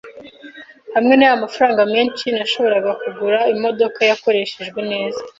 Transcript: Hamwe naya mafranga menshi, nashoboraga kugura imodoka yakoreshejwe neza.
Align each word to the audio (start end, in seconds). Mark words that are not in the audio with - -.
Hamwe 0.95 1.13
naya 1.15 1.43
mafranga 1.43 1.81
menshi, 1.93 2.25
nashoboraga 2.37 2.91
kugura 3.01 3.39
imodoka 3.53 3.99
yakoreshejwe 4.09 4.79
neza. 4.91 5.21